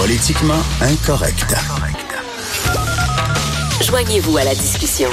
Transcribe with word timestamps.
Politiquement 0.00 0.62
incorrect. 0.80 1.54
Joignez-vous 3.82 4.38
à 4.38 4.44
la 4.44 4.54
discussion. 4.54 5.10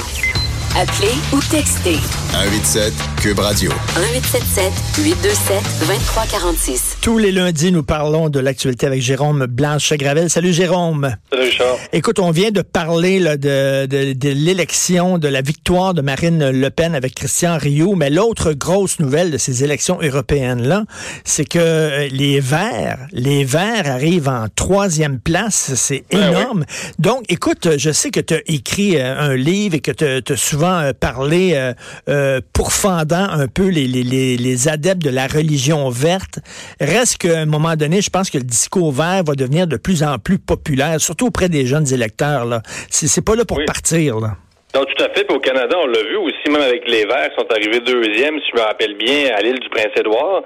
Appelez 0.74 1.12
ou 1.34 1.40
textez 1.40 1.98
187 2.32 2.92
Cube 3.22 3.38
Radio. 3.38 3.70
1877 3.96 4.72
827 5.04 5.62
2346. 5.80 6.96
Tous 7.00 7.18
les 7.18 7.32
lundis, 7.32 7.72
nous 7.72 7.82
parlons 7.82 8.28
de 8.28 8.38
l'actualité 8.38 8.86
avec 8.86 9.00
Jérôme 9.00 9.46
Blanche-Gravel. 9.46 10.28
Salut 10.28 10.52
Jérôme. 10.52 11.16
Salut 11.30 11.42
Richard. 11.44 11.76
Écoute, 11.92 12.18
on 12.18 12.30
vient 12.30 12.50
de 12.50 12.60
parler 12.62 13.18
là, 13.18 13.36
de, 13.36 13.86
de, 13.86 14.12
de 14.12 14.28
l'élection, 14.28 15.18
de 15.18 15.28
la 15.28 15.40
victoire 15.40 15.94
de 15.94 16.02
Marine 16.02 16.50
Le 16.50 16.70
Pen 16.70 16.94
avec 16.94 17.14
Christian 17.14 17.56
Rioux, 17.56 17.94
mais 17.94 18.10
l'autre 18.10 18.52
grosse 18.52 19.00
nouvelle 19.00 19.30
de 19.30 19.38
ces 19.38 19.64
élections 19.64 19.98
européennes-là, 20.00 20.84
c'est 21.24 21.44
que 21.46 21.58
euh, 21.58 22.08
les 22.10 22.40
Verts, 22.40 22.98
les 23.12 23.44
Verts 23.44 23.90
arrivent 23.90 24.28
en 24.28 24.46
troisième 24.54 25.18
place. 25.18 25.72
C'est 25.74 26.04
Ben 26.10 26.28
énorme. 26.28 26.64
Donc, 26.98 27.24
écoute, 27.28 27.68
je 27.78 27.90
sais 27.90 28.10
que 28.10 28.20
tu 28.20 28.34
as 28.34 28.40
écrit 28.46 28.96
euh, 28.96 29.18
un 29.18 29.34
livre 29.34 29.74
et 29.76 29.80
que 29.80 29.92
tu 29.92 30.32
as 30.32 30.36
souvent 30.36 30.78
euh, 30.78 30.92
parlé 30.98 31.52
euh, 31.54 31.72
euh, 32.18 32.40
pourfendant 32.52 33.28
un 33.30 33.46
peu 33.46 33.68
les, 33.68 33.86
les, 33.86 34.36
les, 34.36 34.68
adeptes 34.68 35.02
de 35.02 35.10
la 35.10 35.26
religion 35.28 35.88
verte. 35.88 36.40
Reste 36.80 37.18
qu'à 37.18 37.38
un 37.40 37.46
moment 37.46 37.76
donné, 37.76 38.00
je 38.02 38.10
pense 38.10 38.28
que 38.28 38.38
le 38.38 38.44
discours 38.44 38.90
vert 38.92 39.22
va 39.24 39.34
devenir 39.34 39.66
de 39.66 39.76
plus 39.76 40.02
en 40.02 40.18
plus 40.18 40.38
populaire, 40.38 41.00
surtout 41.00 41.26
auprès 41.26 41.48
des 41.48 41.66
jeunes 41.66 41.92
électeurs. 41.92 42.44
Là. 42.44 42.62
C'est, 42.90 43.06
c'est 43.06 43.22
pas 43.22 43.36
là 43.36 43.44
pour 43.44 43.58
Oui. 43.58 43.64
partir. 43.66 44.18
Là. 44.18 44.36
Non, 44.74 44.84
tout 44.84 45.02
à 45.02 45.08
fait. 45.14 45.24
Puis 45.24 45.34
au 45.34 45.40
Canada, 45.40 45.76
on 45.82 45.86
l'a 45.86 46.02
vu 46.02 46.16
aussi, 46.16 46.50
même 46.50 46.60
avec 46.60 46.86
les 46.86 47.06
Verts, 47.06 47.30
sont 47.38 47.50
arrivés 47.50 47.80
deuxième, 47.80 48.38
si 48.40 48.50
je 48.52 48.60
me 48.60 48.66
rappelle 48.66 48.94
bien, 48.96 49.34
à 49.34 49.40
l'île 49.40 49.58
du 49.58 49.68
Prince-Édouard. 49.70 50.42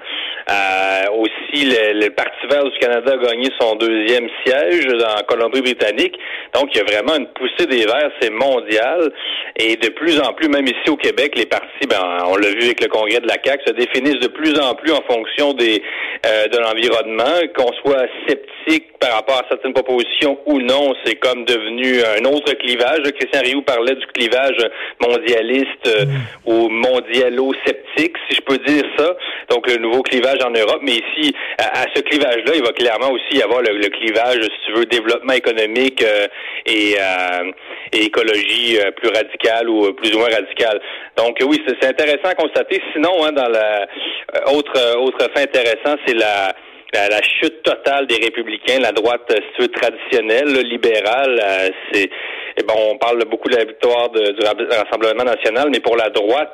Euh, 0.49 1.11
aussi, 1.17 1.65
le, 1.65 1.99
le 1.99 2.09
Parti 2.09 2.47
vert 2.49 2.63
du 2.63 2.77
Canada 2.79 3.13
a 3.13 3.17
gagné 3.17 3.49
son 3.59 3.75
deuxième 3.75 4.29
siège 4.45 4.87
en 4.87 5.23
Colombie-Britannique. 5.23 6.17
Donc, 6.53 6.69
il 6.73 6.77
y 6.77 6.81
a 6.81 6.83
vraiment 6.85 7.15
une 7.17 7.27
poussée 7.33 7.67
des 7.67 7.85
Verts, 7.85 8.11
c'est 8.21 8.29
mondial. 8.29 9.11
Et 9.57 9.75
de 9.75 9.89
plus 9.89 10.17
en 10.21 10.31
plus, 10.33 10.47
même 10.47 10.67
ici 10.67 10.89
au 10.89 10.95
Québec, 10.95 11.33
les 11.35 11.45
partis, 11.45 11.85
ben, 11.89 11.99
on 12.25 12.37
l'a 12.37 12.49
vu 12.49 12.63
avec 12.63 12.81
le 12.81 12.87
congrès 12.87 13.19
de 13.19 13.27
la 13.27 13.35
CAQ, 13.43 13.63
se 13.67 13.73
définissent 13.73 14.21
de 14.21 14.27
plus 14.27 14.57
en 14.57 14.73
plus 14.73 14.93
en 14.93 15.01
fonction 15.03 15.53
des 15.53 15.83
euh, 16.25 16.47
de 16.47 16.57
l'environnement. 16.59 17.41
Qu'on 17.55 17.73
soit 17.83 18.07
sceptique 18.25 18.97
par 18.99 19.15
rapport 19.15 19.35
à 19.35 19.45
certaines 19.49 19.73
propositions 19.73 20.39
ou 20.45 20.59
non, 20.59 20.93
c'est 21.03 21.15
comme 21.15 21.43
devenu 21.43 21.99
un 22.01 22.23
autre 22.25 22.53
clivage. 22.53 23.01
Christian 23.19 23.41
Rioux 23.41 23.61
parlait 23.61 23.95
du 23.95 24.05
clivage 24.13 24.57
mondialiste 25.01 25.87
euh, 25.87 26.05
ou 26.45 26.69
mondialo-sceptique, 26.69 28.15
si 28.29 28.35
je 28.37 28.41
peux 28.41 28.57
dire 28.59 28.83
ça. 28.97 29.15
Donc, 29.49 29.69
le 29.69 29.77
nouveau 29.77 30.01
clivage 30.03 30.39
en 30.43 30.51
Europe. 30.51 30.81
Mais 30.81 30.93
ici, 30.93 31.33
à, 31.57 31.81
à 31.81 31.85
ce 31.93 32.01
clivage-là, 32.01 32.53
il 32.55 32.63
va 32.63 32.71
clairement 32.71 33.11
aussi 33.11 33.37
y 33.37 33.41
avoir 33.41 33.61
le, 33.61 33.77
le 33.77 33.89
clivage, 33.89 34.41
si 34.43 34.65
tu 34.65 34.73
veux, 34.73 34.85
développement 34.85 35.33
économique 35.33 36.03
euh, 36.03 36.27
et, 36.65 36.95
euh, 36.99 37.51
et 37.91 38.03
écologie 38.05 38.77
euh, 38.79 38.91
plus 38.91 39.09
radicale 39.09 39.69
ou 39.69 39.93
plus 39.93 40.13
ou 40.15 40.19
moins 40.19 40.29
radicale. 40.29 40.79
Donc, 41.17 41.37
oui, 41.45 41.61
c'est 41.67 41.85
intéressant 41.85 42.29
à 42.29 42.35
constater. 42.35 42.81
Sinon, 42.93 43.25
hein, 43.25 43.31
dans 43.31 43.49
la 43.49 43.81
euh, 43.81 44.51
autre 44.53 44.73
euh, 44.77 44.95
autre 44.95 45.27
fait 45.35 45.43
intéressant, 45.43 45.97
c'est 46.05 46.15
la 46.15 46.53
la, 46.93 47.09
la 47.09 47.21
chute 47.23 47.63
totale 47.63 48.05
des 48.05 48.17
républicains, 48.23 48.79
la 48.79 48.91
droite 48.91 49.23
si 49.27 49.41
tu 49.55 49.61
veux, 49.63 49.67
traditionnelle, 49.69 50.53
libérale, 50.67 51.39
euh, 51.41 51.69
c'est 51.91 52.09
et 52.57 52.63
bon, 52.63 52.73
on 52.91 52.97
parle 52.97 53.23
beaucoup 53.29 53.49
de 53.49 53.55
la 53.55 53.65
victoire 53.65 54.09
de- 54.11 54.31
du 54.31 54.45
Rassemblement 54.45 55.23
national, 55.23 55.69
mais 55.71 55.79
pour 55.79 55.95
la 55.97 56.09
droite, 56.09 56.53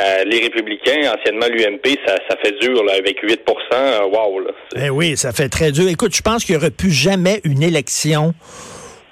euh, 0.00 0.24
les 0.24 0.38
républicains, 0.40 1.12
anciennement 1.16 1.46
l'UMP, 1.46 1.98
ça, 2.06 2.14
ça 2.28 2.36
fait 2.42 2.52
dur 2.60 2.84
là, 2.84 2.92
avec 2.98 3.18
8 3.22 3.40
euh, 3.72 4.04
Wow! 4.06 4.40
Là. 4.40 4.50
Eh 4.76 4.90
oui, 4.90 5.16
ça 5.16 5.32
fait 5.32 5.48
très 5.48 5.72
dur. 5.72 5.88
Écoute, 5.88 6.14
je 6.14 6.22
pense 6.22 6.44
qu'il 6.44 6.54
n'y 6.54 6.60
aurait 6.60 6.70
plus 6.70 6.92
jamais 6.92 7.40
une 7.44 7.62
élection 7.62 8.32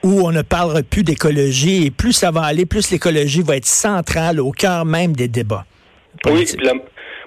où 0.04 0.20
on 0.24 0.30
ne 0.30 0.42
parlera 0.42 0.82
plus 0.82 1.02
d'écologie 1.02 1.86
et 1.86 1.90
plus 1.90 2.12
ça 2.12 2.30
va 2.30 2.42
aller, 2.42 2.66
plus 2.66 2.92
l'écologie 2.92 3.42
va 3.42 3.56
être 3.56 3.66
centrale 3.66 4.38
au 4.40 4.52
cœur 4.52 4.84
même 4.84 5.16
des 5.16 5.26
débats. 5.26 5.64
Oui, 6.26 6.44
puis 6.44 6.64
la, 6.64 6.72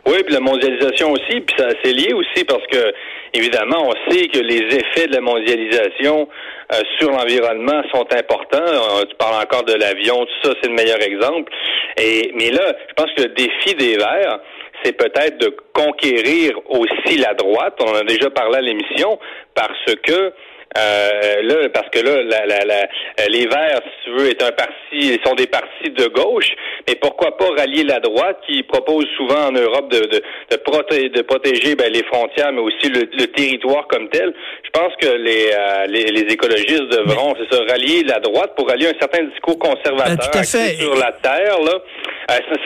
oui, 0.08 0.24
puis 0.26 0.34
la 0.34 0.40
mondialisation 0.40 1.12
aussi, 1.12 1.42
puis 1.42 1.56
ça 1.58 1.68
c'est 1.84 1.92
lié 1.92 2.14
aussi 2.14 2.46
parce 2.46 2.66
que 2.72 2.94
évidemment, 3.34 3.90
on 3.90 4.12
sait 4.12 4.28
que 4.28 4.40
les 4.40 4.64
effets 4.76 5.08
de 5.08 5.16
la 5.16 5.22
mondialisation 5.22 6.28
euh, 6.74 6.82
sur 7.00 7.12
l'environnement 7.12 7.82
sont 7.94 8.06
importants. 8.14 8.60
Euh, 8.62 9.04
tu 9.10 9.16
parles 9.16 9.42
encore 9.42 9.64
de 9.64 9.74
l'avion, 9.74 10.26
tout 10.26 10.50
ça, 10.50 10.56
c'est 10.62 10.70
le 10.70 10.76
meilleur 10.76 11.02
exemple. 11.02 11.52
Et 11.98 12.32
mais 12.36 12.52
là, 12.52 12.74
je 12.88 12.94
pense 12.96 13.12
que 13.16 13.24
le 13.24 13.30
défi 13.30 13.76
des 13.76 13.98
Verts, 13.98 14.40
c'est 14.84 14.94
peut-être 14.94 15.38
de 15.38 15.56
conquérir 15.74 16.58
aussi 16.70 17.18
la 17.18 17.34
droite. 17.34 17.78
On 17.82 17.92
en 17.92 17.96
a 17.96 18.04
déjà 18.04 18.30
parlé 18.30 18.58
à 18.58 18.62
l'émission 18.62 19.20
parce 19.54 19.96
que 20.04 20.34
euh, 20.78 21.42
là, 21.44 21.70
parce 21.74 21.90
que 21.90 22.00
là, 22.00 22.24
la, 22.24 22.46
la, 22.46 22.66
la, 22.66 22.82
euh, 22.84 23.26
les 23.30 23.46
Verts, 23.48 23.82
si 23.84 24.06
tu 24.06 24.12
veux, 24.12 24.30
est 24.30 24.42
un 24.42 24.52
parti, 24.52 25.20
sont 25.26 25.36
des 25.36 25.48
partis 25.48 25.90
de 25.90 26.08
gauche, 26.08 26.50
mais 26.88 26.96
pourquoi 26.96 27.38
pas 27.38 27.50
rallier 27.58 27.84
la 27.84 28.00
droite 28.00 28.38
qui 28.48 28.64
propose 28.64 29.06
souvent 29.18 29.48
en 29.48 29.52
Europe 29.52 29.92
de, 29.92 30.00
de, 30.00 30.24
de, 30.52 30.56
proté- 30.58 31.10
de 31.10 31.22
protéger 31.24 31.76
ben, 31.76 31.92
les 31.92 32.04
frontières, 32.04 32.52
mais 32.54 32.62
aussi 32.62 32.90
le, 32.90 33.02
le 33.12 33.28
territoire 33.28 33.88
comme 33.88 34.10
tel. 34.10 34.34
Je 34.64 34.70
pense 34.70 34.94
que 35.02 35.08
les, 35.08 35.52
euh, 35.52 35.88
les, 35.88 36.06
les 36.06 36.32
écologistes 36.34 36.90
devront, 36.90 37.36
c'est 37.38 37.54
ça, 37.56 37.62
rallier 37.70 38.04
la 38.04 38.20
droite 38.20 38.54
pour 38.56 38.68
rallier 38.70 38.88
un 38.88 39.00
certain 39.00 39.24
discours 39.24 39.60
conservateur 39.60 40.18
tout 40.32 40.38
à 40.38 40.44
fait. 40.44 40.60
axé 40.60 40.76
sur 40.78 40.96
la 40.96 41.12
terre, 41.12 41.60
là, 41.62 41.80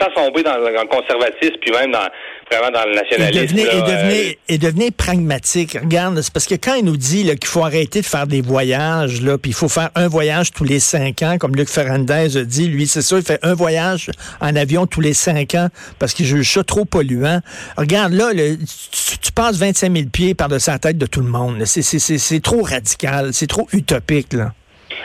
sans 0.00 0.10
tomber 0.14 0.42
dans, 0.42 0.54
dans 0.54 0.60
le 0.68 0.88
conservatisme, 0.88 1.56
puis 1.60 1.70
même 1.72 1.90
dans 1.92 2.06
vraiment 2.50 2.70
dans 2.70 2.84
le 2.84 2.92
Et 2.92 2.96
nationalisme. 2.96 3.42
devenez, 3.56 3.64
là, 3.64 3.72
et, 3.72 3.76
euh, 3.76 3.80
devenez, 3.82 4.38
et 4.48 4.58
devenez 4.58 4.90
pragmatique. 4.90 5.78
Regarde, 5.80 6.20
c'est 6.22 6.32
parce 6.32 6.46
que 6.46 6.54
quand 6.54 6.74
il 6.74 6.84
nous 6.84 6.96
dit 6.96 7.24
qu'il 7.36 7.46
faut 7.48 7.64
arrêter 7.64 8.00
de 8.00 8.06
faire 8.06 8.26
des 8.26 8.40
voyages, 8.40 9.20
là, 9.22 9.36
puis 9.38 9.50
il 9.50 9.54
faut 9.54 9.68
faire 9.68 9.90
un 9.94 10.06
voyage 10.08 10.52
tous 10.52 10.64
les 10.64 10.78
cinq 10.78 11.22
ans, 11.22 11.38
comme 11.38 11.56
Luc 11.56 11.68
Ferrandez 11.68 12.36
a 12.36 12.44
dit, 12.44 12.68
lui, 12.68 12.86
c'est 12.86 13.02
ça, 13.02 13.16
il 13.16 13.24
fait 13.24 13.40
un 13.42 13.54
voyage 13.54 14.10
en 14.40 14.54
avion 14.54 14.86
tous 14.86 15.00
les 15.00 15.14
cinq 15.14 15.54
ans 15.54 15.68
parce 15.98 16.12
qu'il 16.14 16.26
juge 16.26 16.52
ça 16.52 16.62
trop 16.62 16.84
polluant. 16.84 17.40
Regarde, 17.76 18.12
là, 18.12 18.32
le- 18.32 18.56
tu, 18.58 19.18
tu 19.18 19.32
passes 19.32 19.56
25 19.58 19.92
000 19.92 20.08
pieds 20.12 20.34
par-dessus 20.34 20.70
la 20.70 20.78
tête 20.78 20.98
de 20.98 21.06
tout 21.06 21.20
le 21.20 21.28
monde. 21.28 21.62
c'est 21.64 22.42
trop 22.42 22.62
radical, 22.62 23.30
c'est 23.32 23.46
trop 23.48 23.66
utopique. 23.72 24.32
Là. 24.32 24.52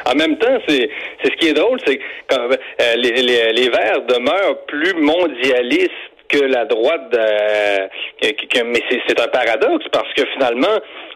En 0.10 0.16
même 0.16 0.38
temps, 0.38 0.58
c'est 0.68 0.90
ce 1.24 1.30
qui 1.38 1.50
est 1.50 1.54
drôle, 1.54 1.80
c'est 1.86 1.98
que 1.98 2.36
euh, 2.36 2.96
les, 2.98 3.12
les, 3.22 3.54
les 3.54 3.70
Verts 3.70 4.02
demeurent 4.08 4.66
plus 4.68 4.94
mondialistes 4.96 5.92
que 6.30 6.40
la 6.40 6.64
droite, 6.66 7.14
euh, 7.14 7.88
que- 8.22 8.46
que- 8.48 8.64
mais 8.64 8.82
c'est 9.08 9.20
un 9.20 9.28
paradoxe 9.28 9.86
parce 9.92 10.12
que 10.14 10.24
finalement, 10.34 10.68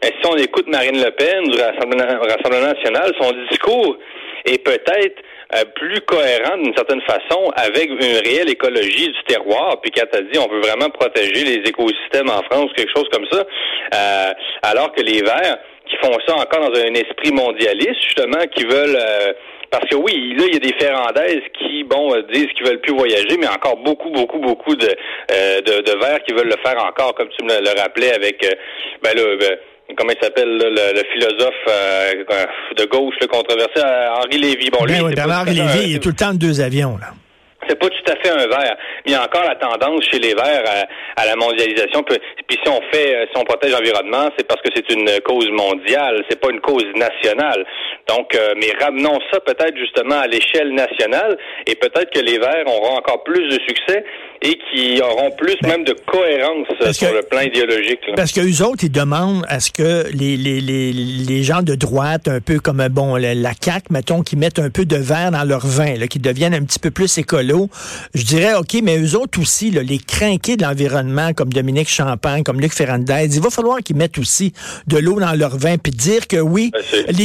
euh, 0.04 0.08
si 0.22 0.28
on 0.30 0.36
écoute 0.36 0.68
Marine 0.68 1.02
Le 1.04 1.12
Pen 1.12 1.44
du 1.50 1.58
Rassemblement, 1.58 2.20
Rassemblement 2.22 2.74
national, 2.74 3.12
son 3.22 3.32
discours 3.50 3.98
est 4.46 4.64
peut-être 4.64 5.22
euh, 5.56 5.64
plus 5.76 6.02
cohérent 6.02 6.58
d'une 6.58 6.76
certaine 6.76 7.02
façon 7.04 7.50
avec 7.56 7.90
une 7.90 8.18
réelle 8.28 8.50
écologie 8.50 9.08
du 9.08 9.24
terroir. 9.28 9.80
Puis 9.82 9.92
quand 9.92 10.06
elle 10.12 10.28
dit 10.30 10.38
on 10.40 10.50
veut 10.52 10.60
vraiment 10.60 10.90
protéger 10.90 11.46
les 11.46 11.70
écosystèmes 11.70 12.30
en 12.30 12.44
France, 12.52 12.72
quelque 12.76 12.92
chose 12.96 13.08
comme 13.12 13.26
ça, 13.32 13.46
euh, 13.94 14.34
alors 14.64 14.92
que 14.92 15.02
les 15.02 15.22
Verts 15.22 15.60
qui 15.96 16.06
font 16.06 16.18
ça 16.28 16.36
encore 16.36 16.70
dans 16.72 16.80
un 16.80 16.94
esprit 16.94 17.32
mondialiste, 17.32 18.02
justement, 18.04 18.44
qui 18.56 18.64
veulent 18.66 18.98
euh, 19.00 19.34
parce 19.72 19.88
que 19.90 19.96
oui, 19.96 20.36
là, 20.38 20.46
il 20.48 20.54
y 20.54 20.58
a 20.58 20.60
des 20.60 20.74
Ferrandaises 20.80 21.42
qui, 21.58 21.84
bon, 21.84 22.14
euh, 22.16 22.22
disent 22.32 22.48
qu'ils 22.56 22.66
veulent 22.68 22.80
plus 22.82 22.94
voyager, 22.94 23.36
mais 23.40 23.48
encore 23.48 23.78
beaucoup, 23.78 24.10
beaucoup, 24.12 24.40
beaucoup 24.40 24.76
de, 24.76 24.88
euh, 24.88 25.62
de, 25.62 25.82
de 25.82 26.00
Verts 26.00 26.20
qui 26.28 26.34
veulent 26.34 26.48
le 26.48 26.58
faire 26.64 26.82
encore, 26.84 27.14
comme 27.16 27.28
tu 27.38 27.44
me 27.44 27.50
le, 27.60 27.66
le 27.74 27.80
rappelais 27.82 28.14
avec, 28.14 28.44
euh, 28.46 28.52
ben 29.04 29.14
là, 29.16 29.24
ben, 29.40 29.58
comment 29.98 30.12
il 30.18 30.24
s'appelle, 30.24 30.48
le, 30.50 30.70
le 30.70 31.04
philosophe 31.14 31.54
euh, 31.68 32.24
de 32.78 32.86
gauche, 32.86 33.16
le 33.20 33.28
controversé, 33.28 33.82
Henri 33.82 34.38
Lévy. 34.38 34.70
Bon, 34.70 34.86
lui, 34.86 34.94
Ben 34.94 35.04
oui, 35.04 35.14
fait 35.16 35.52
Lévy, 35.54 35.80
un- 35.80 35.88
il 35.88 35.96
est 35.96 36.00
tout 36.00 36.10
le 36.10 36.16
temps 36.16 36.34
de 36.34 36.38
deux 36.40 36.62
avions. 36.62 36.98
Là. 37.02 37.08
c'est 37.68 37.78
pas 37.80 37.90
tout 37.90 38.12
à 38.12 38.16
fait 38.18 38.30
un 38.30 38.48
vert. 38.48 38.78
Il 39.06 39.12
y 39.12 39.16
a 39.16 39.24
encore 39.24 39.44
la 39.44 39.56
tendance 39.56 40.04
chez 40.12 40.20
les 40.20 40.34
verts 40.34 40.64
à, 40.66 41.22
à 41.22 41.26
la 41.26 41.36
mondialisation. 41.36 42.04
Puis, 42.04 42.18
puis 42.48 42.58
si 42.64 42.70
on 42.70 42.82
fait, 42.92 43.16
euh, 43.16 43.26
si 43.32 43.40
on 43.40 43.44
protège 43.44 43.72
l'environnement, 43.72 44.30
c'est 44.38 44.48
parce 44.48 44.62
que 44.62 44.70
c'est 44.76 44.90
une 44.92 45.10
cause 45.22 45.50
mondiale, 45.52 46.24
c'est 46.30 46.40
pas 46.40 46.50
une 46.50 46.62
cause 46.62 46.86
nationale. 46.96 47.66
Donc, 48.08 48.36
euh, 48.36 48.54
mais 48.58 48.72
ramenons 48.84 49.18
ça 49.32 49.40
peut-être 49.40 49.76
justement 49.78 50.20
à 50.20 50.28
l'échelle 50.28 50.74
nationale 50.74 51.38
et 51.66 51.76
peut-être 51.76 52.12
que 52.14 52.20
les 52.20 52.38
verts 52.38 52.64
auront 52.68 52.98
encore 52.98 53.24
plus 53.24 53.44
de 53.50 53.60
succès 53.68 54.04
et 54.42 54.60
qui 54.72 55.02
auront 55.02 55.32
plus 55.32 55.56
même 55.64 55.84
de 55.86 55.94
cohérence 56.06 56.68
sur 56.94 57.10
que- 57.10 57.16
le 57.16 57.22
plan 57.24 57.42
idéologique. 57.42 58.00
là. 58.08 58.14
Parce 58.16 58.32
que 58.32 58.42
eux 58.42 58.64
autres, 58.64 58.84
ils 58.84 58.92
demandent 58.92 59.44
à 59.48 59.60
ce 59.60 59.72
que 59.72 60.04
les, 60.14 60.38
les, 60.38 60.62
les, 60.62 60.92
les 60.94 61.44
gens 61.44 61.64
de 61.64 61.74
droite, 61.74 62.28
un 62.28 62.42
peu 62.42 62.60
comme 62.60 62.86
bon 62.90 63.16
la, 63.16 63.34
la 63.34 63.52
CAQ, 63.60 63.88
mettons, 63.90 64.22
qui 64.22 64.36
mettent 64.36 64.60
un 64.60 64.70
peu 64.70 64.86
de 64.86 64.98
verre 64.98 65.32
dans 65.32 65.44
leur 65.44 65.66
vin, 65.66 65.96
qui 66.08 66.20
deviennent 66.20 66.54
un 66.54 66.64
petit 66.64 66.80
peu 66.80 66.92
plus 66.92 67.18
écolo. 67.18 67.70
Je 68.14 68.24
dirais, 68.24 68.54
OK, 68.54 68.76
mais 68.84 69.00
eux 69.00 69.16
autres 69.18 69.40
aussi, 69.42 69.72
là, 69.72 69.82
les 69.82 69.98
crinqués 69.98 70.58
de 70.58 70.64
l'environnement, 70.64 71.34
comme 71.34 71.52
Dominique 71.52 71.90
Champagne, 71.90 72.44
comme 72.44 72.62
Luc 72.62 72.74
Ferrandez, 72.74 73.36
il 73.36 73.42
va 73.42 73.50
falloir 73.50 73.80
qu'ils 73.80 73.96
mettent 73.96 74.20
aussi 74.20 74.54
de 74.86 74.98
l'eau 74.98 75.20
dans 75.20 75.34
leur 75.34 75.58
vin, 75.58 75.78
puis 75.78 75.92
dire 75.92 76.28
que 76.28 76.38
oui, 76.38 76.70
Ben, 76.72 77.16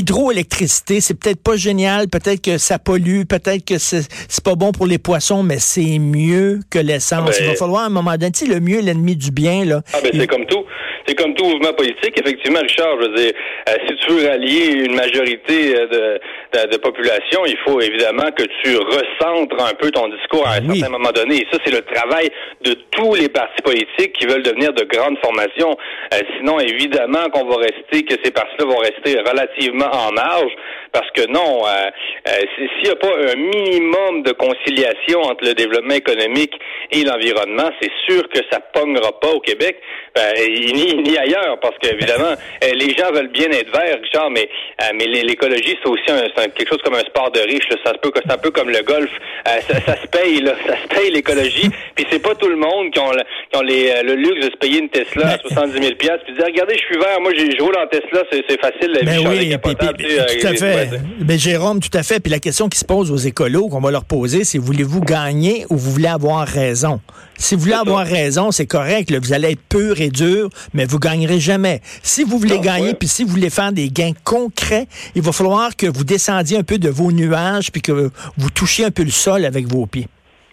c'est- 0.70 1.18
peut-être 1.18 1.42
pas 1.42 1.56
génial, 1.56 2.08
peut-être 2.08 2.42
que 2.42 2.58
ça 2.58 2.78
pollue, 2.78 3.22
peut-être 3.28 3.64
que 3.64 3.78
c'est 3.78 4.06
pas 4.44 4.54
bon 4.54 4.72
pour 4.72 4.86
les 4.86 4.98
poissons, 4.98 5.42
mais 5.42 5.58
c'est 5.58 5.98
mieux 5.98 6.60
que 6.70 6.78
l'essence. 6.78 7.30
Ben- 7.30 7.36
il 7.40 7.46
va 7.48 7.54
falloir 7.56 7.82
à 7.82 7.86
un 7.86 7.90
moment 7.90 8.12
donné, 8.12 8.30
tu 8.32 8.46
sais, 8.46 8.52
le 8.52 8.60
mieux 8.60 8.78
est 8.78 8.82
l'ennemi 8.82 9.16
du 9.16 9.30
bien, 9.30 9.64
là. 9.64 9.82
Ah 9.92 9.98
ben 10.02 10.10
c'est 10.14 10.26
comme 10.26 10.46
tout. 10.46 10.64
C'est 11.06 11.14
comme 11.14 11.34
tout 11.34 11.44
mouvement 11.44 11.72
politique. 11.72 12.12
Effectivement, 12.16 12.60
Richard, 12.60 12.94
je 13.00 13.08
veux 13.08 13.14
dire, 13.16 13.32
euh, 13.68 13.72
si 13.88 13.94
tu 13.96 14.12
veux 14.12 14.28
rallier 14.28 14.84
une 14.84 14.94
majorité 14.94 15.74
euh, 15.76 15.86
de, 15.88 16.20
de, 16.52 16.66
de 16.72 16.76
population, 16.78 17.44
il 17.46 17.56
faut 17.64 17.80
évidemment 17.80 18.30
que 18.36 18.42
tu 18.62 18.76
recentres 18.76 19.62
un 19.64 19.74
peu 19.74 19.90
ton 19.90 20.08
discours 20.08 20.46
à 20.46 20.54
un 20.56 20.68
Oui. 20.68 20.78
certain 20.80 20.92
moment 20.98 21.12
donné. 21.12 21.36
Et 21.36 21.46
ça, 21.52 21.58
c'est 21.64 21.72
le 21.72 21.82
travail 21.82 22.28
de 22.62 22.74
tous 22.90 23.14
les 23.14 23.28
partis 23.28 23.62
politiques 23.62 24.12
qui 24.14 24.26
veulent 24.26 24.42
devenir 24.42 24.72
de 24.72 24.84
grandes 24.84 25.18
formations. 25.22 25.76
Euh, 26.14 26.18
sinon, 26.36 26.58
évidemment 26.60 27.28
qu'on 27.32 27.46
va 27.46 27.56
rester, 27.56 28.02
que 28.04 28.14
ces 28.24 28.30
partis-là 28.30 28.64
vont 28.66 28.78
rester 28.78 29.18
relativement 29.20 29.90
en 29.92 30.12
marge, 30.12 30.52
parce 30.92 31.10
que 31.12 31.26
non, 31.30 31.66
euh, 31.66 31.90
euh, 32.28 32.30
si- 32.56 32.68
s'il 32.74 32.84
n'y 32.84 32.90
a 32.90 32.96
pas 32.96 33.08
un 33.32 33.36
minimum 33.36 34.22
de 34.22 34.32
conciliation 34.32 35.20
entre 35.22 35.44
le 35.44 35.54
développement 35.54 35.94
économique 35.94 36.52
et 36.92 37.04
l'environnement, 37.04 37.70
c'est 37.80 37.90
sûr 38.08 38.28
que 38.28 38.40
ça 38.50 38.60
pognera 38.72 39.18
pas 39.20 39.28
au 39.30 39.40
Québec, 39.40 39.76
euh, 40.18 40.32
et 40.36 40.72
ni, 40.72 40.94
ni 41.02 41.16
ailleurs, 41.18 41.58
parce 41.60 41.76
qu'évidemment, 41.78 42.34
euh, 42.34 42.66
les 42.74 42.90
gens 42.94 43.10
veulent 43.12 43.28
bien 43.32 43.50
être 43.50 43.70
verts, 43.72 43.98
Richard, 44.02 44.30
mais, 44.30 44.48
euh, 44.82 44.86
mais 44.94 45.06
l'é- 45.06 45.22
l'écologie, 45.22 45.76
c'est 45.82 45.88
aussi 45.88 46.10
un, 46.10 46.48
quelque 46.50 46.68
chose 46.68 46.82
comme 46.82 46.94
un 46.94 47.00
sport 47.04 47.30
de 47.30 47.40
riche. 47.40 47.68
là. 47.70 47.76
Ça 47.84 47.92
se 47.92 47.98
peut 47.98 48.10
que 48.10 48.18
c'est 48.24 48.32
un 48.32 48.38
peu 48.38 48.50
comme 48.50 48.70
le 48.70 48.82
golf. 48.82 49.10
Euh, 49.48 49.60
ça, 49.68 49.80
ça 49.80 49.96
se 50.02 50.06
paye, 50.08 50.40
là. 50.40 50.54
Ça 50.66 50.76
se 50.82 50.88
paye 50.88 51.10
l'écologie. 51.10 51.68
Puis 51.96 52.06
c'est 52.10 52.22
pas 52.22 52.34
tout 52.34 52.48
le 52.48 52.56
monde 52.56 52.92
qui 52.92 52.98
ont, 53.00 53.10
le- 53.12 53.22
qui 53.50 53.56
ont 53.58 53.62
les, 53.62 54.02
le 54.02 54.14
luxe 54.14 54.46
de 54.46 54.50
se 54.52 54.56
payer 54.56 54.78
une 54.80 54.88
Tesla 54.88 55.30
à 55.34 55.38
70 55.38 55.72
000 55.82 55.94
piastres, 55.96 56.24
puis 56.24 56.34
dire 56.34 56.44
regardez, 56.46 56.74
je 56.76 56.84
suis 56.84 56.96
vert, 56.98 57.20
moi 57.20 57.32
je 57.36 57.62
roule 57.62 57.76
en 57.76 57.86
Tesla, 57.86 58.22
c'est 58.30 58.60
facile 58.60 58.92
la 58.92 59.00
vie, 59.00 59.06
Ben 59.06 59.12
je 59.14 59.18
suis 59.18 59.26
en 59.26 59.30
oui, 59.30 59.36
puis- 59.58 59.74
puis- 59.94 60.06
tu 60.06 60.10
sais, 60.38 60.38
tout 60.58 60.64
à 60.64 60.68
euh, 60.68 60.79
fait. 60.86 60.90
ouais, 60.96 61.02
Ben, 61.22 61.38
Jérôme, 61.38 61.80
tout 61.80 61.96
à 61.96 62.02
fait. 62.02 62.20
Puis 62.20 62.30
la 62.30 62.38
question 62.38 62.68
qui 62.68 62.78
se 62.78 62.84
pose 62.84 63.10
aux 63.10 63.16
écolos, 63.16 63.68
qu'on 63.68 63.80
va 63.80 63.90
leur 63.90 64.04
poser, 64.04 64.44
c'est 64.44 64.58
voulez-vous 64.58 65.00
gagner 65.00 65.66
ou 65.70 65.76
vous 65.76 65.90
voulez 65.92 66.08
avoir 66.08 66.46
raison? 66.46 67.00
Si 67.38 67.54
vous 67.54 67.62
voulez 67.62 67.72
ça. 67.72 67.80
avoir 67.80 68.06
raison, 68.06 68.50
c'est 68.50 68.66
correct. 68.66 69.10
là. 69.10 69.18
vous 69.20 69.32
allez 69.32 69.52
être 69.52 69.62
pur 69.68 70.00
et 70.00 70.10
dur, 70.10 70.50
mais 70.74 70.84
vous 70.84 70.98
gagnerez 70.98 71.40
jamais. 71.40 71.80
Si 72.02 72.22
vous 72.24 72.38
voulez 72.38 72.56
Non, 72.56 72.60
gagner, 72.62 72.88
ouais. 72.88 72.94
puis 72.94 73.08
si 73.08 73.24
vous 73.24 73.30
voulez 73.30 73.50
faire 73.50 73.72
des 73.72 73.88
gains 73.90 74.12
concrets, 74.24 74.86
il 75.14 75.22
va 75.22 75.32
falloir 75.32 75.74
que 75.76 75.86
vous 75.86 76.04
descendiez 76.04 76.58
un 76.58 76.62
peu 76.62 76.78
de 76.78 76.88
vos 76.90 77.12
nuages, 77.12 77.72
puis 77.72 77.80
que 77.82 78.10
vous 78.36 78.50
touchiez 78.50 78.84
un 78.84 78.90
peu 78.90 79.02
le 79.04 79.10
sol 79.10 79.44
avec 79.44 79.66
vos 79.66 79.86
pieds. 79.86 80.08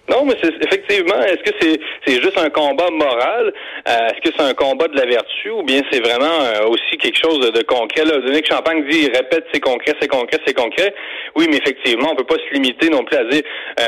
Non, 0.09 0.23
mais 0.25 0.35
c'est 0.41 0.53
effectivement, 0.65 1.19
est-ce 1.21 1.43
que 1.43 1.55
c'est 1.59 1.79
c'est 2.05 2.21
juste 2.21 2.37
un 2.37 2.49
combat 2.49 2.89
moral? 2.91 3.51
Euh, 3.89 4.07
est-ce 4.07 4.21
que 4.29 4.35
c'est 4.37 4.43
un 4.43 4.53
combat 4.53 4.87
de 4.87 4.95
la 4.97 5.05
vertu 5.05 5.49
ou 5.49 5.63
bien 5.63 5.81
c'est 5.91 5.99
vraiment 5.99 6.25
euh, 6.45 6.67
aussi 6.69 6.97
quelque 6.97 7.17
chose 7.21 7.39
de, 7.41 7.49
de 7.51 7.61
concret? 7.63 8.05
Là, 8.05 8.17
Dominique 8.19 8.47
Champagne 8.49 8.85
dit 8.89 8.99
il 9.09 9.15
répète 9.15 9.45
c'est 9.53 9.59
concret, 9.59 9.93
c'est 9.99 10.07
concret, 10.07 10.39
c'est 10.45 10.53
concret. 10.53 10.93
Oui, 11.35 11.47
mais 11.49 11.57
effectivement, 11.57 12.09
on 12.11 12.15
peut 12.15 12.23
pas 12.23 12.35
se 12.37 12.53
limiter 12.53 12.89
non 12.89 13.03
plus 13.03 13.17
à 13.17 13.23
dire 13.25 13.41
euh, 13.81 13.83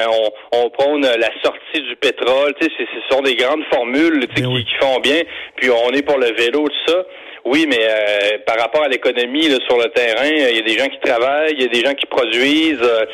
on, 0.51 0.63
on 0.65 0.69
prône 0.71 1.01
la 1.03 1.29
sortie 1.41 1.81
du 1.81 1.95
pétrole. 1.95 2.53
Tu 2.59 2.67
sais, 2.67 2.73
c'est- 2.77 2.87
ce 2.99 3.15
sont 3.15 3.21
des 3.21 3.35
grandes 3.35 3.63
formules 3.73 4.27
tu 4.27 4.35
sais, 4.35 4.41
Ben 4.41 4.49
qui, 4.49 4.55
oui. 4.55 4.65
qui 4.65 4.75
font 4.75 4.99
bien. 4.99 5.21
Puis 5.55 5.69
on 5.69 5.91
est 5.91 6.01
pour 6.05 6.17
le 6.17 6.31
vélo, 6.33 6.67
tout 6.67 6.91
ça. 6.91 7.05
Oui, 7.51 7.65
mais 7.67 7.79
euh, 7.81 8.37
par 8.45 8.57
rapport 8.59 8.83
à 8.83 8.87
l'économie 8.87 9.47
là, 9.49 9.57
sur 9.67 9.77
le 9.77 9.89
terrain, 9.89 10.27
il 10.51 10.55
y 10.55 10.59
a 10.59 10.61
des 10.71 10.77
gens 10.77 10.87
qui 10.87 10.99
travaillent, 10.99 11.53
il 11.57 11.61
y 11.63 11.65
a 11.65 11.73
des 11.77 11.83
gens 11.85 11.93
qui 11.95 12.05
produisent. 12.05 12.77
euh, 12.81 13.05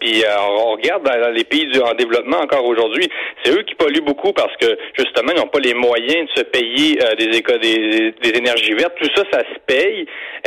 puis 0.00 0.22
euh, 0.22 0.28
on 0.66 0.72
regarde 0.76 1.02
dans, 1.04 1.18
dans 1.24 1.30
les 1.30 1.44
pays 1.44 1.66
du, 1.72 1.78
en 1.80 1.94
développement 1.94 2.40
encore 2.46 2.64
aujourd'hui, 2.64 3.08
c'est 3.42 3.52
eux 3.52 3.62
qui 3.68 3.74
polluent 3.76 4.04
beaucoup 4.10 4.32
parce 4.32 4.54
que 4.60 4.66
justement 4.98 5.32
ils 5.34 5.40
n'ont 5.40 5.46
pas 5.56 5.60
les 5.60 5.74
moyens 5.74 6.26
de 6.28 6.40
se 6.40 6.44
payer 6.44 6.98
euh, 7.02 7.14
des, 7.14 7.38
éco- 7.38 7.58
des 7.58 8.12
des 8.22 8.32
énergies 8.38 8.74
vertes. 8.74 8.94
Tout 9.00 9.08
ça, 9.16 9.22
ça 9.32 9.40
se 9.40 9.58
paye. 9.66 10.06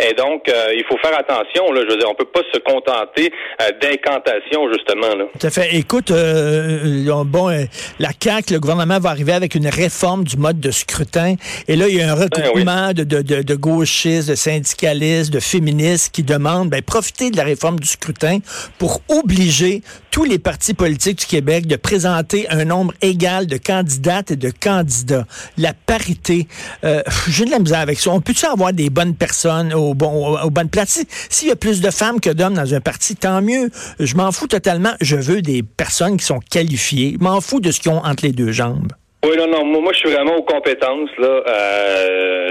Et 0.09 0.13
donc 0.13 0.47
euh, 0.49 0.73
il 0.75 0.83
faut 0.89 0.97
faire 0.97 1.17
attention. 1.17 1.71
Là, 1.71 1.81
je 1.87 1.91
veux 1.93 1.97
dire, 1.97 2.09
on 2.09 2.15
peut 2.15 2.25
pas 2.37 2.41
se 2.53 2.59
contenter 2.59 3.31
euh, 3.61 3.71
d'incantations 3.81 4.71
justement. 4.73 5.15
Là. 5.15 5.25
Tout 5.39 5.47
à 5.47 5.49
fait. 5.49 5.75
Écoute, 5.75 6.11
euh, 6.11 7.05
euh, 7.07 7.23
bon, 7.25 7.49
euh, 7.49 7.63
la 7.99 8.09
CAQ, 8.21 8.53
le 8.53 8.59
gouvernement 8.59 8.99
va 8.99 9.09
arriver 9.09 9.33
avec 9.33 9.55
une 9.55 9.67
réforme 9.67 10.23
du 10.23 10.37
mode 10.37 10.59
de 10.59 10.71
scrutin. 10.71 11.35
Et 11.67 11.75
là, 11.75 11.85
il 11.89 11.97
y 11.97 12.01
a 12.01 12.11
un 12.11 12.15
regroupement 12.15 12.93
de, 12.93 13.03
de, 13.03 13.21
de, 13.21 13.36
de 13.43 13.55
gauchistes, 13.55 14.29
de 14.29 14.35
syndicalistes, 14.35 15.31
de 15.31 15.39
féministes 15.39 16.13
qui 16.13 16.23
demandent, 16.23 16.69
ben, 16.69 16.81
profiter 16.81 17.29
de 17.31 17.37
la 17.37 17.43
réforme 17.43 17.79
du 17.79 17.87
scrutin 17.87 18.39
pour 18.77 19.01
obliger 19.07 19.81
tous 20.11 20.23
les 20.23 20.39
partis 20.39 20.73
politiques 20.73 21.19
du 21.19 21.25
Québec 21.25 21.67
de 21.67 21.75
présenter 21.75 22.47
un 22.49 22.65
nombre 22.65 22.93
égal 23.01 23.45
de 23.47 23.57
candidates 23.57 24.31
et 24.31 24.35
de 24.35 24.49
candidats. 24.51 25.25
La 25.57 25.73
parité, 25.73 26.47
euh, 26.83 27.01
j'ai 27.27 27.45
de 27.45 27.51
la 27.51 27.59
misère 27.59 27.79
avec 27.79 27.99
ça. 27.99 28.09
On 28.11 28.21
peut-tu 28.21 28.45
avoir 28.45 28.73
des 28.73 28.89
bonnes 28.89 29.15
personnes 29.15 29.73
au 29.73 29.93
bon, 29.93 30.11
au- 30.33 30.39
aux 30.39 30.49
bonnes 30.49 30.69
places? 30.69 30.89
Si- 30.89 31.07
S'il 31.29 31.47
y 31.49 31.51
a 31.51 31.55
plus 31.55 31.81
de 31.81 31.91
femmes 31.91 32.19
que 32.19 32.29
d'hommes 32.31 32.55
dans 32.55 32.73
un 32.73 32.81
parti, 32.81 33.15
tant 33.15 33.41
mieux. 33.41 33.69
Je 33.99 34.15
m'en 34.15 34.31
fous 34.31 34.47
totalement. 34.47 34.93
Je 35.01 35.15
veux 35.17 35.41
des 35.41 35.61
personnes 35.63 36.17
qui 36.17 36.25
sont 36.25 36.39
qualifiées. 36.49 37.15
Je 37.19 37.23
m'en 37.23 37.39
fous 37.41 37.59
de 37.59 37.69
ce 37.71 37.79
qu'ils 37.79 37.91
ont 37.91 38.03
entre 38.03 38.23
les 38.25 38.31
deux 38.31 38.51
jambes. 38.51 38.91
Oui, 39.23 39.31
non, 39.37 39.47
non. 39.47 39.65
Moi, 39.65 39.81
moi, 39.81 39.93
je 39.93 39.99
suis 39.99 40.11
vraiment 40.11 40.35
aux 40.35 40.43
compétences. 40.43 41.09
Là, 41.19 41.41
euh, 41.47 42.49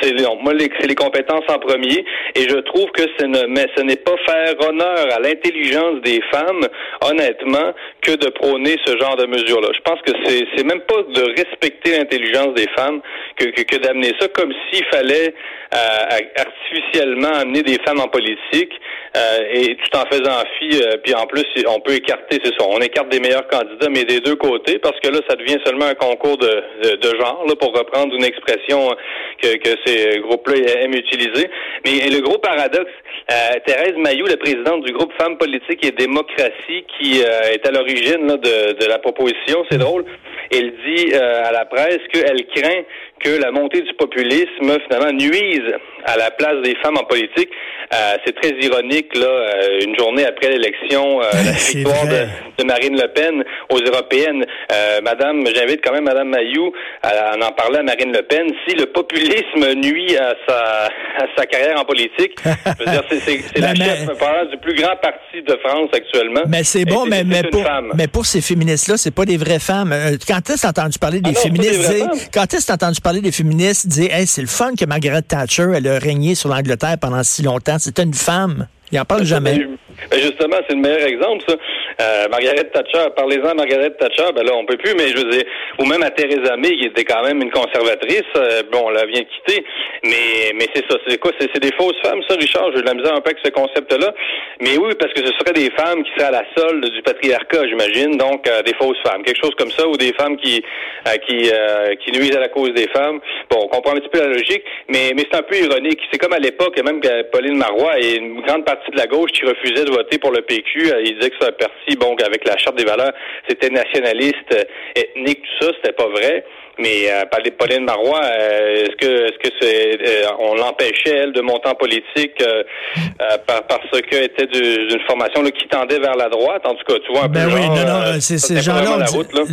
c'est 0.00 0.12
les- 0.12 0.86
les 0.88 0.94
compétences 0.94 1.44
en 1.48 1.58
premier, 1.58 2.04
et 2.34 2.48
je 2.48 2.56
trouve 2.56 2.90
que 2.92 3.02
ce 3.18 3.24
ne, 3.24 3.46
mais 3.46 3.66
ce 3.76 3.82
n'est 3.82 3.96
pas 3.96 4.16
faire 4.26 4.54
honneur 4.68 5.06
à 5.12 5.20
l'intelligence 5.20 6.00
des 6.02 6.20
femmes, 6.30 6.66
honnêtement, 7.02 7.72
que 8.02 8.12
de 8.12 8.28
prôner 8.30 8.76
ce 8.84 8.96
genre 8.98 9.16
de 9.16 9.26
mesures-là. 9.26 9.68
Je 9.74 9.80
pense 9.80 10.00
que 10.02 10.12
c'est, 10.24 10.46
c'est 10.56 10.64
même 10.64 10.80
pas 10.80 11.02
de 11.14 11.22
respecter 11.36 11.98
l'intelligence 11.98 12.54
des 12.54 12.68
femmes 12.76 13.00
que, 13.36 13.46
que, 13.46 13.62
que 13.62 13.76
d'amener 13.76 14.12
ça 14.20 14.28
comme 14.28 14.52
s'il 14.70 14.84
fallait 14.86 15.34
euh, 15.74 16.20
artificiellement 16.36 17.34
amener 17.40 17.62
des 17.62 17.78
femmes 17.84 18.00
en 18.00 18.08
politique 18.08 18.72
euh, 19.16 19.38
et 19.52 19.76
tout 19.76 19.96
en 19.96 20.04
faisant 20.06 20.42
fi. 20.58 20.80
euh, 20.82 20.96
puis 21.02 21.14
en 21.14 21.26
plus, 21.26 21.44
on 21.68 21.80
peut 21.80 21.94
écarter, 21.94 22.38
c'est 22.44 22.54
ça, 22.58 22.66
on 22.68 22.80
écarte 22.80 23.08
des 23.08 23.20
meilleurs 23.20 23.48
candidats, 23.48 23.88
mais 23.90 24.04
des 24.04 24.20
deux 24.20 24.36
côtés, 24.36 24.78
parce 24.78 24.98
que 25.00 25.08
là, 25.08 25.20
ça 25.28 25.36
devient 25.36 25.58
seulement 25.64 25.86
un 25.86 25.94
concours 25.94 26.38
de, 26.38 26.62
de, 26.82 26.96
de 26.96 27.16
genre, 27.18 27.44
là, 27.46 27.54
pour 27.56 27.76
reprendre 27.76 28.14
une 28.14 28.24
expression 28.24 28.94
que, 29.42 29.56
que 29.56 29.70
ces 29.84 30.18
groupes-là 30.20 30.82
aiment 30.82 30.94
utiliser. 30.94 31.48
Mais 31.84 32.08
le 32.08 32.20
gros 32.20 32.38
paradoxe, 32.38 32.90
euh, 33.30 33.58
Thérèse 33.66 33.96
Mayou, 33.96 34.26
la 34.26 34.36
présidente 34.36 34.84
du 34.84 34.92
groupe 34.92 35.12
Femmes 35.18 35.38
politiques 35.38 35.84
et 35.84 35.90
démocratie, 35.92 36.84
qui 36.98 37.22
euh, 37.22 37.52
est 37.52 37.66
à 37.66 37.70
l'origine 37.70 38.26
de, 38.26 38.72
de 38.72 38.86
la 38.86 38.98
proposition, 38.98 39.64
c'est 39.70 39.78
drôle, 39.78 40.04
elle 40.52 40.72
dit 40.84 41.12
euh, 41.14 41.44
à 41.44 41.52
la 41.52 41.64
presse 41.64 42.00
qu'elle 42.12 42.46
craint 42.54 42.82
que 43.22 43.30
la 43.40 43.50
montée 43.50 43.82
du 43.82 43.92
populisme 43.94 44.78
finalement 44.86 45.12
nuise 45.12 45.72
à 46.04 46.16
la 46.16 46.30
place 46.30 46.62
des 46.62 46.74
femmes 46.82 46.96
en 46.98 47.04
politique. 47.04 47.50
Euh, 47.94 48.16
c'est 48.24 48.34
très 48.40 48.50
ironique 48.60 49.16
là, 49.16 49.26
euh, 49.26 49.80
une 49.84 49.96
journée 49.96 50.24
après 50.26 50.50
l'élection, 50.50 51.20
euh, 51.22 51.26
la 51.32 51.52
victoire 51.52 52.06
de, 52.06 52.64
Marine 52.64 52.96
Le 53.00 53.08
Pen 53.12 53.44
aux 53.70 53.78
européennes. 53.80 54.44
Euh, 54.72 55.00
Madame, 55.02 55.44
j'invite 55.54 55.80
quand 55.84 55.92
même 55.92 56.04
Madame 56.04 56.28
Mayou 56.28 56.72
à, 57.02 57.08
à 57.08 57.36
en 57.36 57.52
parler 57.52 57.78
à 57.78 57.82
Marine 57.84 58.12
Le 58.12 58.22
Pen. 58.22 58.46
Si 58.66 58.74
le 58.74 58.86
populisme 58.86 59.74
nuit 59.76 60.16
à 60.16 60.34
sa 60.48 60.86
à 61.18 61.26
sa 61.36 61.46
carrière 61.46 61.80
en 61.80 61.84
politique, 61.84 62.36
c'est, 62.44 63.56
la 63.58 63.72
Mais- 63.72 63.84
chef 63.84 64.04
probablement, 64.18 64.50
du 64.50 64.58
plus 64.58 64.74
grand 64.74 64.96
parti 64.96 65.42
de 65.46 65.56
France 65.64 65.88
actuellement. 65.92 66.42
Mais 66.48 66.62
c'est 66.64 66.84
bon, 66.84 67.06
mais, 67.06 67.24
mais, 67.24 67.42
pour, 67.44 67.62
mais 67.94 68.06
pour 68.08 68.26
ces 68.26 68.40
féministes-là, 68.42 68.96
c'est 68.98 69.14
pas 69.14 69.24
des 69.24 69.36
vraies 69.38 69.58
femmes. 69.60 69.94
Quand 70.28 70.50
est-ce 70.50 70.66
entendu 70.66 70.98
parler 70.98 71.20
des 71.20 71.30
Ah 71.30 71.32
non, 71.34 71.40
féministes? 71.40 72.30
quand 72.34 72.52
est-ce 72.52 72.70
entendu 72.70 73.00
parler 73.06 73.20
des 73.20 73.30
féministes 73.30 73.86
dire, 73.86 74.12
hey, 74.12 74.26
c'est 74.26 74.40
le 74.40 74.48
fun 74.48 74.74
que 74.74 74.84
Margaret 74.84 75.22
Thatcher, 75.22 75.68
elle 75.76 75.86
a 75.86 75.96
régné 75.96 76.34
sur 76.34 76.48
l'Angleterre 76.48 76.96
pendant 77.00 77.22
si 77.22 77.44
longtemps. 77.44 77.78
C'était 77.78 78.02
une 78.02 78.12
femme. 78.12 78.66
Il 78.90 78.98
en 78.98 79.04
parle 79.04 79.22
jamais. 79.22 79.60
Ben, 79.60 79.78
ben, 80.10 80.20
justement, 80.20 80.56
c'est 80.66 80.74
le 80.74 80.80
meilleur 80.80 81.06
exemple, 81.06 81.44
ça. 81.46 81.54
Euh, 82.00 82.28
Margaret 82.28 82.64
Thatcher, 82.72 83.08
parlez-en 83.16 83.48
à 83.48 83.54
Margaret 83.54 83.90
Thatcher, 83.90 84.32
ben 84.34 84.44
là, 84.44 84.52
on 84.54 84.66
peut 84.66 84.76
plus, 84.76 84.94
mais 84.94 85.08
je 85.08 85.16
veux 85.16 85.30
dire, 85.30 85.44
ou 85.78 85.86
même 85.86 86.02
à 86.02 86.10
Theresa 86.10 86.56
May, 86.56 86.76
qui 86.76 86.86
était 86.86 87.04
quand 87.04 87.22
même 87.22 87.40
une 87.40 87.50
conservatrice, 87.50 88.22
euh, 88.36 88.62
bon, 88.70 88.82
on 88.86 88.90
la 88.90 89.06
vient 89.06 89.22
quitter, 89.24 89.64
mais, 90.04 90.52
mais 90.54 90.66
c'est 90.74 90.84
ça, 90.90 90.98
c'est 91.06 91.18
quoi, 91.18 91.32
c'est, 91.40 91.58
des 91.58 91.72
fausses 91.72 92.00
femmes, 92.04 92.20
ça, 92.28 92.36
Richard, 92.36 92.70
j'ai 92.74 92.82
de 92.82 92.86
la 92.86 92.94
misère 92.94 93.14
un 93.14 93.20
peu 93.20 93.30
avec 93.30 93.38
ce 93.42 93.50
concept-là, 93.50 94.12
mais 94.60 94.76
oui, 94.76 94.92
parce 95.00 95.12
que 95.14 95.24
ce 95.24 95.32
seraient 95.38 95.54
des 95.54 95.70
femmes 95.70 96.04
qui 96.04 96.10
seraient 96.16 96.28
à 96.28 96.42
la 96.42 96.44
solde 96.56 96.84
du 96.84 97.02
patriarcat, 97.02 97.66
j'imagine, 97.66 98.18
donc 98.18 98.46
euh, 98.46 98.62
des 98.62 98.74
fausses 98.74 99.00
femmes, 99.06 99.22
quelque 99.22 99.42
chose 99.42 99.54
comme 99.56 99.70
ça, 99.70 99.88
ou 99.88 99.96
des 99.96 100.12
femmes 100.14 100.36
qui, 100.36 100.62
euh, 101.06 101.16
qui, 101.26 101.50
euh, 101.52 101.94
qui 101.96 102.12
nuisent 102.12 102.36
à 102.36 102.40
la 102.40 102.48
cause 102.48 102.72
des 102.74 102.88
femmes. 102.88 103.20
Bon, 103.50 103.58
on 103.62 103.68
comprend 103.68 103.92
un 103.92 104.00
petit 104.00 104.08
peu 104.08 104.20
la 104.20 104.28
logique, 104.28 104.62
mais, 104.88 105.12
mais 105.14 105.24
c'est 105.30 105.38
un 105.38 105.42
peu 105.42 105.56
ironique. 105.56 106.00
C'est 106.10 106.18
comme 106.18 106.32
à 106.32 106.38
l'époque, 106.38 106.76
même 106.82 107.00
que 107.00 107.22
Pauline 107.30 107.56
Marois 107.56 107.98
et 108.00 108.16
une 108.16 108.40
grande 108.42 108.64
partie 108.64 108.90
de 108.90 108.96
la 108.96 109.06
gauche 109.06 109.30
qui 109.32 109.44
refusait 109.44 109.84
de 109.84 109.90
voter 109.90 110.18
pour 110.18 110.32
le 110.32 110.42
PQ, 110.42 110.92
euh, 110.92 111.02
ils 111.04 111.14
disaient 111.16 111.30
que 111.30 111.36
c'est 111.40 111.48
un 111.48 111.52
parti 111.52 111.85
bon, 111.94 112.16
avec 112.16 112.46
la 112.46 112.56
charte 112.56 112.76
des 112.76 112.84
valeurs, 112.84 113.12
c'était 113.48 113.70
nationaliste, 113.70 114.52
euh, 114.52 114.64
ethnique, 114.96 115.42
tout 115.42 115.66
ça, 115.66 115.72
c'était 115.76 115.92
pas 115.94 116.08
vrai. 116.08 116.44
Mais 116.78 117.10
euh, 117.10 117.24
Pauline 117.58 117.84
Marois, 117.84 118.20
euh, 118.22 118.84
est-ce 118.84 118.96
que 118.96 119.26
est-ce 119.28 119.48
que 119.48 119.54
c'est 119.60 119.98
euh, 120.06 120.28
on 120.38 120.54
l'empêchait 120.54 121.16
elle 121.16 121.32
de 121.32 121.40
monter 121.40 121.68
en 121.68 121.74
politique 121.74 122.36
par, 123.46 123.66
parce 123.66 124.00
qu'elle 124.02 124.24
était 124.24 124.46
d'une 124.46 125.00
formation 125.06 125.42
là, 125.42 125.50
qui 125.52 125.66
tendait 125.68 125.98
vers 125.98 126.16
la 126.16 126.28
droite? 126.28 126.62
En 126.66 126.74
tout 126.74 126.84
cas, 126.86 126.94
tu 127.04 127.12
vois 127.12 127.24
un 127.24 127.28
ben 127.28 127.48
peu. 127.48 127.54
oui, 127.54 127.62
genre, 127.62 127.76
non, 127.76 128.12
non, 128.12 128.20
c'est 128.20 128.38
ces 128.38 128.60
gens-là. 128.60 129.06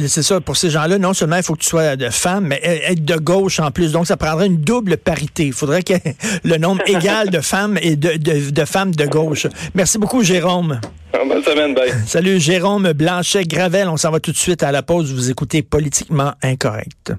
C'est 0.08 0.22
ça. 0.22 0.42
Pour 0.42 0.58
ces 0.58 0.70
gens-là, 0.70 0.98
non 0.98 1.14
seulement 1.14 1.38
il 1.38 1.44
faut 1.44 1.54
que 1.54 1.62
tu 1.62 1.70
sois 1.70 1.96
de 1.96 2.10
femme, 2.10 2.48
mais 2.48 2.60
être 2.64 3.06
de 3.06 3.16
gauche 3.16 3.60
en 3.60 3.72
plus. 3.72 3.94
Donc 3.94 4.06
ça 4.06 4.18
prendrait 4.18 4.48
une 4.48 4.62
double 4.62 4.98
parité. 4.98 5.44
Il 5.44 5.54
faudrait 5.54 5.84
que 5.84 5.94
le 6.44 6.58
nombre 6.58 6.82
égal 6.88 7.30
de 7.30 7.40
femmes 7.40 7.78
et 7.82 7.96
de, 7.96 8.18
de, 8.18 8.52
de 8.52 8.66
femmes 8.66 8.94
de 8.94 9.06
gauche. 9.06 9.48
Merci 9.76 9.98
beaucoup, 9.98 10.24
Jérôme. 10.24 10.82
Bonne 11.28 11.44
semaine, 11.44 11.74
bye. 11.74 11.92
Salut, 12.08 12.40
Jérôme 12.40 12.92
Blanchet-Gravel. 12.94 13.88
On 13.88 13.98
s'en 13.98 14.12
va 14.12 14.20
tout 14.20 14.32
de 14.32 14.38
suite 14.38 14.64
à 14.64 14.72
la 14.72 14.82
pause. 14.82 15.14
Vous 15.14 15.30
écoutez 15.30 15.62
Politiquement 15.62 16.34
Incorrect. 16.42 17.14